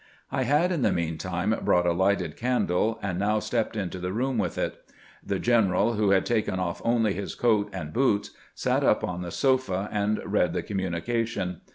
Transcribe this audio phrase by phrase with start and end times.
[0.31, 4.11] I had in the mean time brought a lighted candle, and now stepped into the
[4.11, 4.83] room with it.
[5.23, 9.29] The general, who had taken off only his coat and boots, sat up on the
[9.29, 11.61] sofa and read the communication.